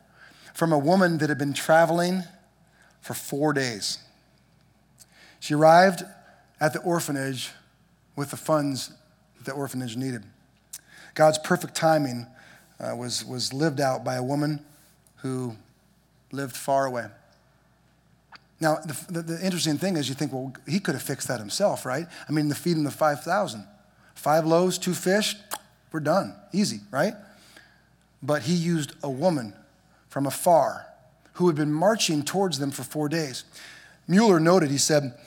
[0.53, 2.23] from a woman that had been traveling
[3.01, 3.99] for four days.
[5.39, 6.03] She arrived
[6.59, 7.51] at the orphanage
[8.15, 8.91] with the funds
[9.37, 10.23] that the orphanage needed.
[11.13, 12.27] God's perfect timing
[12.79, 14.59] uh, was, was lived out by a woman
[15.17, 15.55] who
[16.31, 17.07] lived far away.
[18.59, 21.39] Now, the, the, the, interesting thing is you think, well, he could have fixed that
[21.39, 22.07] himself, right?
[22.27, 23.67] I mean, the feeding the 5,000.
[24.13, 25.35] Five loaves, two fish,
[25.91, 26.35] we're done.
[26.53, 27.13] Easy, right?
[28.23, 29.53] But he used a woman
[30.09, 30.87] from afar
[31.33, 33.43] who had been marching towards them for four days.
[34.07, 35.17] Mueller noted, he said,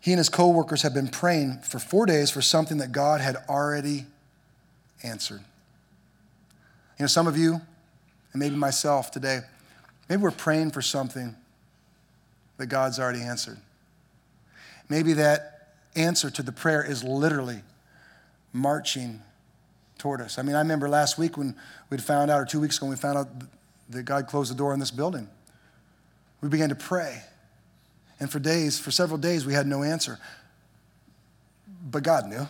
[0.00, 3.36] he and his co-workers had been praying for four days for something that God had
[3.48, 4.06] already
[5.02, 5.40] answered.
[6.98, 7.54] You know, some of you,
[8.32, 9.40] and maybe myself today,
[10.08, 11.34] maybe we're praying for something
[12.58, 13.58] that God's already answered.
[14.88, 17.62] Maybe that answer to the prayer is literally
[18.52, 19.20] marching
[19.96, 20.38] toward us.
[20.38, 21.54] I mean, I remember last week when
[21.90, 23.28] we'd found out, or two weeks ago, when we found out
[23.90, 25.28] that God closed the door in this building.
[26.40, 27.22] We began to pray.
[28.20, 30.18] And for days, for several days, we had no answer.
[31.90, 32.46] But God knew.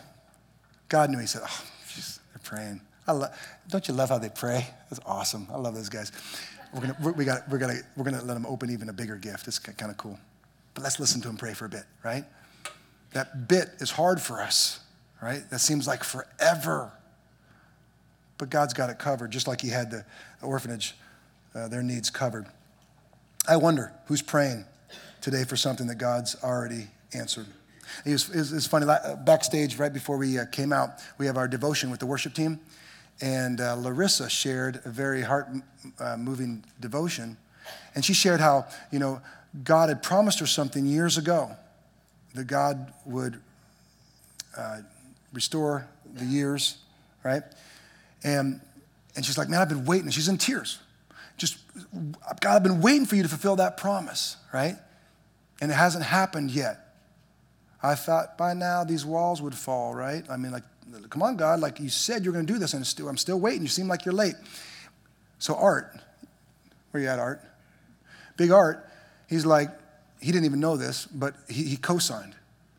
[0.88, 1.18] God knew.
[1.18, 2.80] He said, Oh, geez, they're praying.
[3.06, 3.28] I lo-
[3.68, 4.66] don't you love how they pray?
[4.90, 5.46] That's awesome.
[5.52, 6.12] I love those guys.
[6.72, 9.16] We're gonna, we're, we got, we're, gonna, we're gonna let them open even a bigger
[9.16, 9.48] gift.
[9.48, 10.18] It's kind of cool.
[10.74, 12.24] But let's listen to them pray for a bit, right?
[13.12, 14.80] That bit is hard for us,
[15.22, 15.48] right?
[15.50, 16.92] That seems like forever.
[18.36, 20.04] But God's got it covered, just like He had the
[20.42, 20.94] orphanage,
[21.54, 22.46] uh, their needs covered.
[23.48, 24.64] I wonder who's praying
[25.20, 27.46] today for something that God's already answered.
[28.04, 28.86] It was, it was funny,
[29.24, 32.60] backstage, right before we uh, came out, we have our devotion with the worship team.
[33.20, 35.48] And uh, Larissa shared a very heart
[35.98, 37.36] uh, moving devotion.
[37.94, 39.20] And she shared how, you know,
[39.64, 41.50] God had promised her something years ago
[42.34, 43.40] that God would
[44.56, 44.78] uh,
[45.32, 46.78] restore the years,
[47.24, 47.42] right?
[48.22, 48.60] And,
[49.16, 50.10] and she's like, man, I've been waiting.
[50.10, 50.78] She's in tears.
[51.36, 51.58] Just,
[52.40, 54.76] God, I've been waiting for you to fulfill that promise, right?
[55.60, 56.94] And it hasn't happened yet.
[57.82, 60.24] I thought by now these walls would fall, right?
[60.28, 60.64] I mean, like,
[61.10, 63.40] come on, God, like you said you're going to do this, and still, I'm still
[63.40, 63.62] waiting.
[63.62, 64.34] You seem like you're late.
[65.38, 65.96] So, Art,
[66.90, 67.42] where you at, Art?
[68.36, 68.88] Big Art,
[69.28, 69.70] he's like,
[70.20, 72.34] he didn't even know this, but he, he co signed.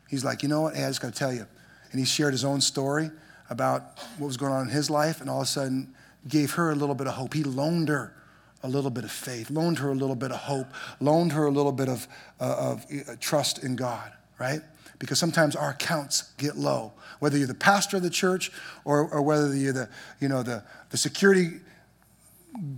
[0.08, 0.76] He's like, you know what?
[0.76, 1.46] Hey, I just got to tell you.
[1.92, 3.10] And he shared his own story
[3.48, 5.94] about what was going on in his life, and all of a sudden
[6.28, 7.34] gave her a little bit of hope.
[7.34, 8.14] He loaned her
[8.62, 10.66] a little bit of faith, loaned her a little bit of hope,
[11.00, 12.06] loaned her a little bit of,
[12.40, 14.60] uh, of uh, trust in God, right?
[15.00, 16.92] Because sometimes our accounts get low.
[17.18, 18.52] Whether you're the pastor of the church
[18.84, 19.88] or, or whether you're the,
[20.20, 21.60] you know, the, the security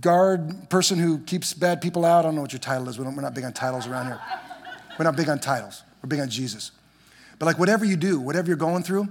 [0.01, 2.19] guard person who keeps bad people out.
[2.19, 2.97] I don't know what your title is.
[2.97, 4.21] We're not big on titles around here.
[4.97, 5.83] We're not big on titles.
[6.01, 6.71] We're big on Jesus.
[7.39, 9.07] But like whatever you do, whatever you're going through,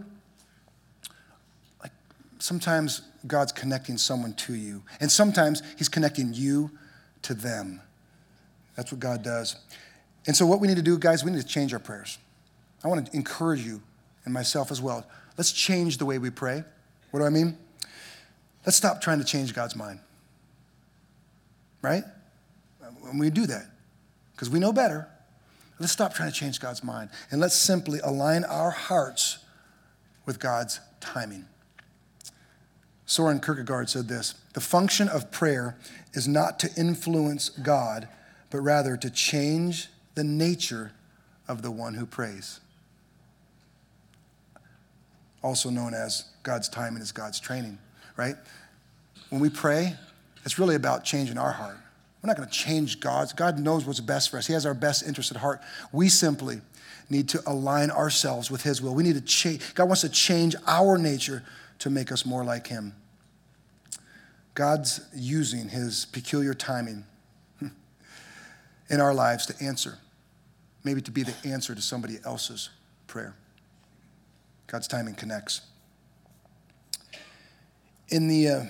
[1.82, 1.92] like
[2.38, 4.82] sometimes God's connecting someone to you.
[5.00, 6.70] And sometimes He's connecting you
[7.22, 7.80] to them.
[8.76, 9.56] That's what God does.
[10.26, 12.18] And so, what we need to do, guys, we need to change our prayers.
[12.84, 13.80] I want to encourage you
[14.24, 15.06] and myself as well.
[15.38, 16.64] Let's change the way we pray.
[17.10, 17.56] What do I mean?
[18.66, 20.00] Let's stop trying to change God's mind.
[21.80, 22.04] Right?
[23.00, 23.66] When we do that,
[24.32, 25.08] because we know better,
[25.78, 29.38] let's stop trying to change God's mind and let's simply align our hearts
[30.24, 31.46] with God's timing.
[33.04, 35.76] Soren Kierkegaard said this The function of prayer
[36.14, 38.08] is not to influence God,
[38.50, 40.92] but rather to change the nature
[41.48, 42.60] of the one who prays.
[45.42, 47.78] Also known as God's timing is God's training,
[48.16, 48.36] right?
[49.30, 49.94] When we pray,
[50.44, 51.76] it's really about changing our heart.
[52.22, 53.32] We're not going to change God's.
[53.32, 54.46] God knows what's best for us.
[54.46, 55.60] He has our best interest at heart.
[55.90, 56.60] We simply
[57.10, 58.94] need to align ourselves with His will.
[58.94, 59.74] We need to change.
[59.74, 61.42] God wants to change our nature
[61.80, 62.94] to make us more like Him.
[64.54, 67.04] God's using his peculiar timing
[68.90, 69.98] in our lives to answer,
[70.84, 72.70] maybe to be the answer to somebody else's
[73.06, 73.34] prayer.
[74.72, 75.60] God's timing connects.
[78.08, 78.64] In the, uh,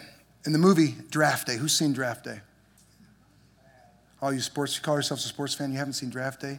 [0.45, 2.41] in the movie Draft Day, who's seen Draft Day?
[4.21, 6.59] All you sports, you call yourselves a sports fan, you haven't seen Draft Day?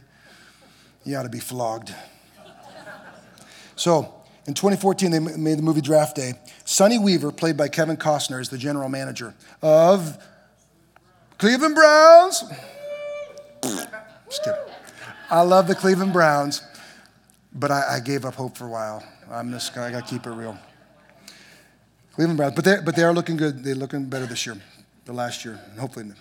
[1.04, 1.94] You ought to be flogged.
[3.76, 4.14] So,
[4.46, 6.34] in 2014, they made the movie Draft Day.
[6.64, 10.16] Sonny Weaver, played by Kevin Costner, is the general manager of
[11.36, 12.44] Cleveland Browns.
[13.62, 14.58] Just kidding.
[15.30, 16.62] I love the Cleveland Browns,
[17.52, 19.04] but I, I gave up hope for a while.
[19.30, 20.56] I'm just, I gotta keep it real.
[22.12, 23.64] Cleveland Browns, but they but they are looking good.
[23.64, 24.56] They're looking better this year,
[25.04, 26.12] the last year, and hopefully.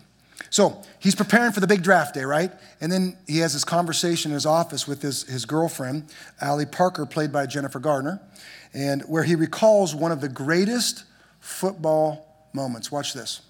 [0.50, 2.52] So he's preparing for the big draft day, right?
[2.82, 7.06] And then he has this conversation in his office with his, his girlfriend, Allie Parker,
[7.06, 8.22] played by Jennifer Gardner,
[8.74, 11.06] and where he recalls one of the greatest
[11.40, 12.92] football moments.
[12.92, 13.42] Watch this.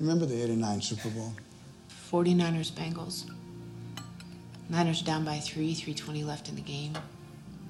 [0.00, 1.32] Remember the 89 Super Bowl?
[2.14, 3.28] 49ers Bengals.
[4.68, 6.96] Niners down by three, 320 left in the game.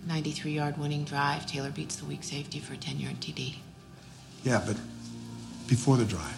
[0.06, 1.46] 93 yard winning drive.
[1.46, 3.54] Taylor beats the weak safety for a 10 yard TD.
[4.42, 4.76] Yeah, but
[5.66, 6.36] before the drive.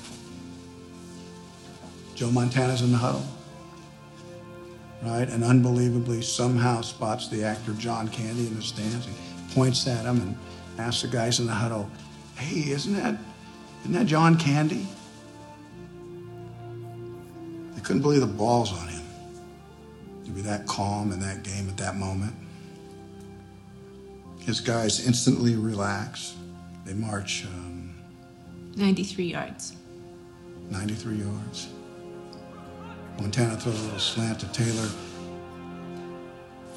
[2.14, 3.26] Joe Montana's in the huddle,
[5.02, 5.28] right?
[5.28, 9.16] And unbelievably somehow spots the actor John Candy in the stands and
[9.50, 10.38] points at him and
[10.78, 11.90] asks the guys in the huddle,
[12.36, 13.18] hey, isn't that,
[13.80, 14.86] isn't that John Candy?
[17.86, 19.04] Couldn't believe the balls on him
[20.24, 22.34] to be that calm in that game at that moment.
[24.40, 26.34] His guys instantly relax.
[26.84, 27.94] They march um,
[28.74, 29.76] 93 yards.
[30.68, 31.68] 93 yards.
[33.20, 34.88] Montana throws a little slant to Taylor.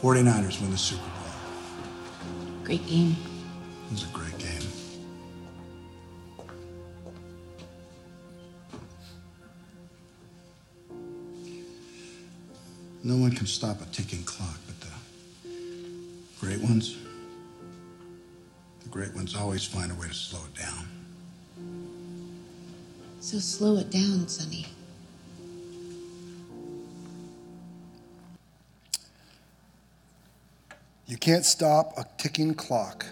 [0.03, 2.63] 49ers win the Super Bowl.
[2.63, 3.15] Great game.
[3.87, 4.61] It was a great game.
[13.09, 15.49] No one can stop a ticking clock, but the
[16.39, 16.95] great ones,
[18.83, 20.87] the great ones always find a way to slow it down.
[23.19, 24.67] So slow it down, Sonny.
[31.07, 33.07] You can't stop a ticking clock,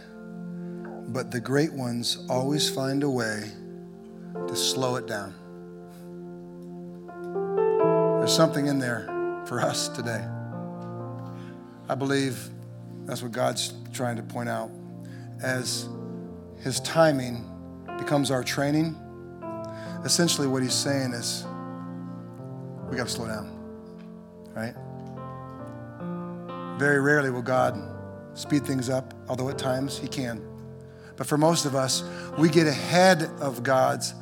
[1.08, 3.50] but the great ones always find a way
[4.48, 5.34] to slow it down.
[8.20, 9.17] There's something in there
[9.48, 10.26] for us today.
[11.90, 12.50] I believe
[13.06, 14.70] that's what God's trying to point out.
[15.42, 15.88] As
[16.60, 17.50] His timing
[17.98, 18.96] becomes our training,
[20.04, 21.46] essentially what He's saying is
[22.90, 23.50] we got to slow down,
[24.54, 24.76] right?
[26.78, 27.80] Very rarely will God
[28.34, 30.46] speed things up, although at times He can.
[31.16, 32.04] But for most of us,
[32.38, 34.14] we get ahead of God's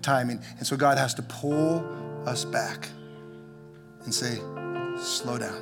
[0.00, 0.40] timing.
[0.58, 1.84] And so God has to pull
[2.26, 2.88] us back
[4.04, 4.38] and say,
[4.98, 5.60] slow down.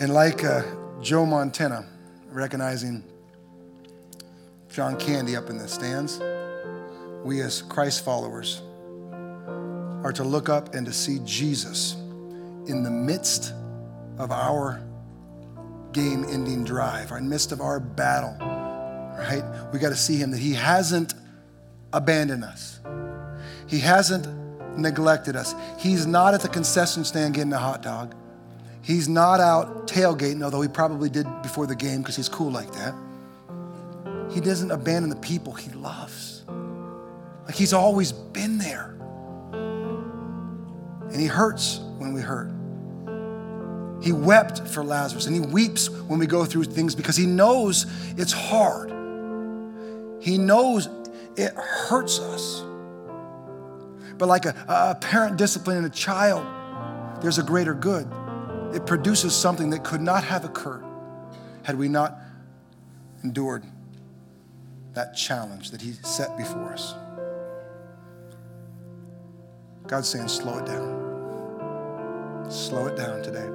[0.00, 0.62] And like uh,
[1.00, 1.86] Joe Montana,
[2.30, 3.04] recognizing
[4.68, 6.20] John Candy up in the stands,
[7.24, 8.62] we as Christ followers
[10.02, 11.94] are to look up and to see Jesus
[12.66, 13.52] in the midst
[14.18, 14.82] of our
[15.92, 19.44] game ending drive, in the midst of our battle, right?
[19.72, 21.14] We got to see him that he hasn't
[21.92, 22.80] abandoned us.
[23.68, 24.26] He hasn't
[24.76, 25.54] neglected us.
[25.78, 28.14] He's not at the concession stand getting a hot dog.
[28.82, 32.72] He's not out tailgating, although he probably did before the game because he's cool like
[32.72, 32.94] that.
[34.32, 36.42] He doesn't abandon the people he loves.
[37.44, 38.96] Like he's always been there.
[39.52, 42.50] And he hurts when we hurt.
[44.02, 47.86] He wept for Lazarus and he weeps when we go through things because he knows
[48.16, 48.90] it's hard.
[50.20, 50.88] He knows
[51.36, 52.64] it hurts us.
[54.22, 56.46] But like a, a parent disciplining a child,
[57.20, 58.06] there's a greater good.
[58.72, 60.84] It produces something that could not have occurred
[61.64, 62.16] had we not
[63.24, 63.64] endured
[64.94, 66.94] that challenge that he set before us.
[69.88, 72.46] God's saying, slow it down.
[72.48, 73.48] Slow it down today.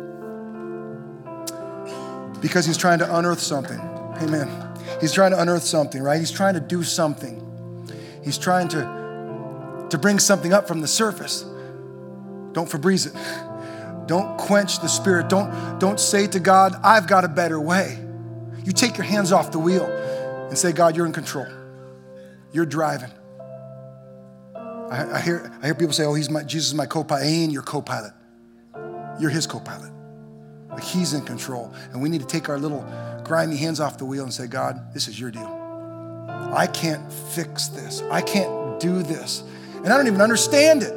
[2.41, 3.80] Because he's trying to unearth something.
[4.22, 4.49] Amen.
[4.99, 6.20] He's trying to unearth something, right?
[6.20, 7.41] He's trying to do something.
[8.22, 8.97] He's trying to,
[9.90, 11.44] to bring something up from the surface.
[12.54, 14.08] Don't Febreze it.
[14.08, 15.30] Don't quench the spirit.
[15.30, 18.00] Don't, don't say to God, I've got a better way.
[18.64, 21.48] You take your hands off the wheel and say, God, you're in control.
[22.52, 23.12] You're driving.
[24.56, 27.26] I, I hear, I hear people say, oh, he's my, Jesus is my co-pilot.
[27.26, 28.14] Ain't your co-pilot.
[29.20, 29.92] You're his co-pilot.
[30.70, 31.74] Like he's in control.
[31.92, 32.86] And we need to take our little
[33.24, 35.54] grimy hands off the wheel and say, God, this is your deal.
[36.54, 38.02] I can't fix this.
[38.10, 39.44] I can't do this.
[39.78, 40.93] And I don't even understand it.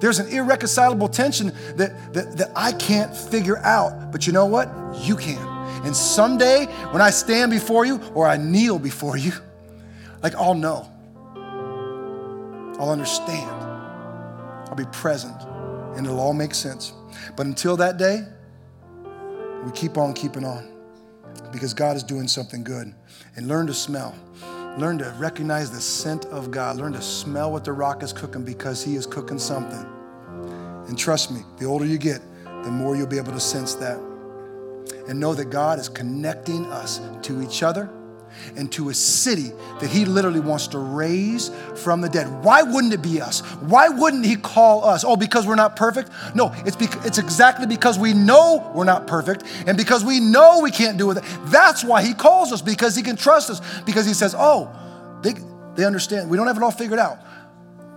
[0.00, 4.10] There's an irreconcilable tension that, that, that I can't figure out.
[4.10, 4.70] But you know what?
[5.02, 5.46] You can.
[5.84, 9.32] And someday when I stand before you or I kneel before you,
[10.22, 10.90] like I'll know.
[12.78, 13.50] I'll understand.
[14.68, 15.38] I'll be present
[15.96, 16.94] and it'll all make sense.
[17.36, 18.26] But until that day,
[19.64, 20.70] we keep on keeping on
[21.52, 22.94] because God is doing something good.
[23.36, 24.14] And learn to smell.
[24.78, 26.76] Learn to recognize the scent of God.
[26.76, 29.86] Learn to smell what the rock is cooking because He is cooking something.
[30.88, 33.98] And trust me, the older you get, the more you'll be able to sense that.
[35.08, 37.90] And know that God is connecting us to each other
[38.56, 42.26] and to a city that he literally wants to raise from the dead.
[42.44, 43.40] Why wouldn't it be us?
[43.60, 45.04] Why wouldn't he call us?
[45.04, 46.10] Oh, because we're not perfect?
[46.34, 50.60] No, it's, bec- it's exactly because we know we're not perfect and because we know
[50.60, 51.22] we can't do it.
[51.44, 54.70] That's why he calls us because he can trust us because he says, oh,
[55.22, 55.34] they,
[55.74, 56.30] they understand.
[56.30, 57.18] We don't have it all figured out,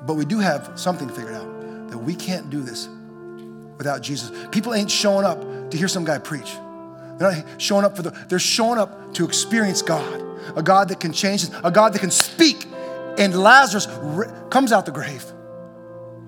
[0.05, 2.89] but we do have something figured out that we can't do this
[3.77, 4.31] without Jesus.
[4.51, 6.55] People ain't showing up to hear some guy preach.
[7.18, 10.22] They're not showing up for the, they're showing up to experience God,
[10.55, 12.66] a God that can change, a God that can speak.
[13.18, 13.88] And Lazarus
[14.49, 15.26] comes out the grave.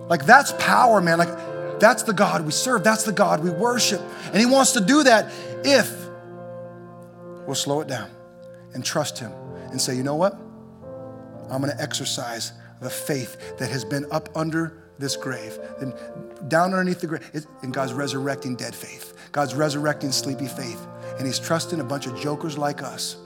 [0.07, 1.17] Like that's power, man.
[1.17, 2.83] Like that's the God we serve.
[2.83, 4.01] That's the God we worship.
[4.27, 5.31] And he wants to do that
[5.63, 5.91] if
[7.45, 8.09] we'll slow it down
[8.73, 9.31] and trust him
[9.71, 10.33] and say, you know what?
[11.49, 15.93] I'm going to exercise the faith that has been up under this grave and
[16.47, 17.47] down underneath the grave.
[17.61, 19.14] And God's resurrecting dead faith.
[19.35, 20.87] God's resurrecting sleepy faith.
[21.17, 23.17] And He's trusting a bunch of jokers like us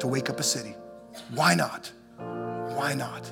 [0.00, 0.74] to wake up a city.
[1.34, 1.92] Why not?
[2.74, 3.30] Why not?